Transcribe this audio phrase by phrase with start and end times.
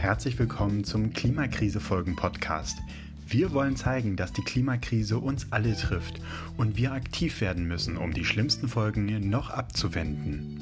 [0.00, 2.78] herzlich willkommen zum Klimakrise-Folgen-Podcast.
[3.26, 6.22] Wir wollen zeigen, dass die Klimakrise uns alle trifft
[6.56, 10.56] und wir aktiv werden müssen, um die schlimmsten Folgen noch abzuwenden.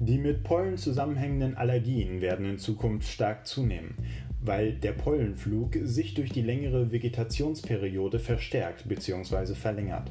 [0.00, 3.96] Die mit Pollen zusammenhängenden Allergien werden in Zukunft stark zunehmen
[4.44, 9.54] weil der Pollenflug sich durch die längere vegetationsperiode verstärkt bzw.
[9.54, 10.10] verlängert.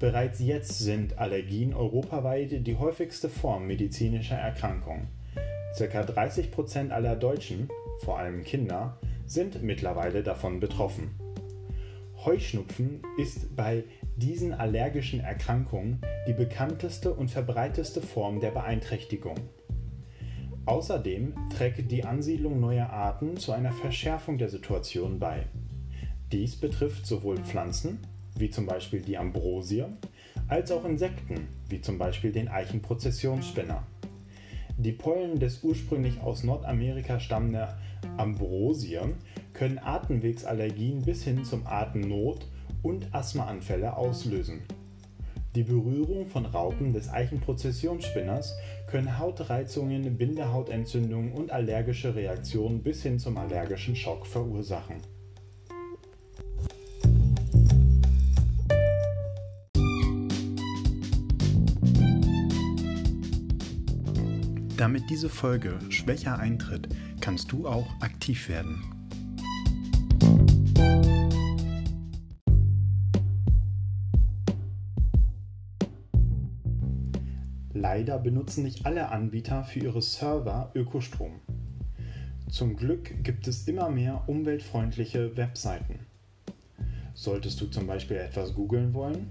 [0.00, 5.08] Bereits jetzt sind Allergien europaweit die häufigste Form medizinischer Erkrankung.
[5.74, 7.68] Circa 30 Prozent aller Deutschen,
[7.98, 11.10] vor allem Kinder, sind mittlerweile davon betroffen.
[12.24, 13.84] Heuschnupfen ist bei
[14.16, 19.36] diesen allergischen Erkrankungen die bekannteste und verbreiteste Form der Beeinträchtigung.
[20.64, 25.44] Außerdem trägt die Ansiedlung neuer Arten zu einer Verschärfung der Situation bei.
[26.32, 27.98] Dies betrifft sowohl Pflanzen,
[28.40, 29.84] wie zum Beispiel die Ambrosie,
[30.48, 33.86] als auch Insekten, wie zum Beispiel den Eichenprozessionsspinner.
[34.78, 37.68] Die Pollen des ursprünglich aus Nordamerika stammenden
[38.16, 38.98] Ambrosie
[39.52, 42.48] können Atemwegsallergien bis hin zum Atemnot
[42.82, 44.62] und Asthmaanfälle auslösen.
[45.54, 53.36] Die Berührung von Raupen des Eichenprozessionsspinners können Hautreizungen, Bindehautentzündungen und allergische Reaktionen bis hin zum
[53.36, 54.96] allergischen Schock verursachen.
[64.80, 66.88] Damit diese Folge schwächer eintritt,
[67.20, 68.82] kannst du auch aktiv werden.
[77.74, 81.40] Leider benutzen nicht alle Anbieter für ihre Server Ökostrom.
[82.48, 86.06] Zum Glück gibt es immer mehr umweltfreundliche Webseiten.
[87.12, 89.28] Solltest du zum Beispiel etwas googeln wollen,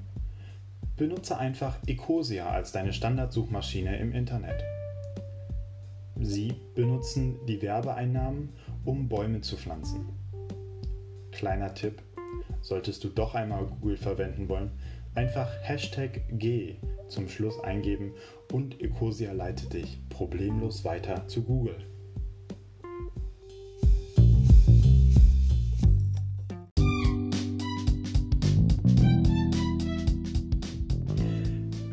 [0.96, 4.64] benutze einfach Ecosia als deine Standardsuchmaschine im Internet.
[6.22, 8.50] Sie benutzen die Werbeeinnahmen,
[8.84, 10.10] um Bäume zu pflanzen.
[11.32, 12.02] Kleiner Tipp,
[12.62, 14.72] solltest du doch einmal Google verwenden wollen,
[15.16, 16.76] einfach Hashtag G
[17.08, 18.12] zum Schluss eingeben
[18.52, 21.78] und Ecosia leitet dich problemlos weiter zu Google.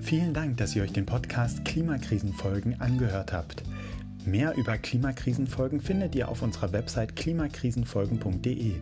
[0.03, 3.64] Vielen Dank, dass ihr euch den Podcast Klimakrisenfolgen angehört habt.
[4.26, 8.75] Mehr über Klimakrisenfolgen findet ihr auf unserer Website klimakrisenfolgen.de.